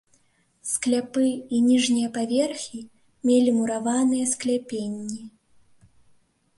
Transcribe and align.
Скляпы 0.69 1.25
і 1.57 1.59
ніжнія 1.67 2.07
паверхі 2.17 2.79
мелі 3.31 3.55
мураваныя 3.61 4.25
скляпенні. 4.35 5.21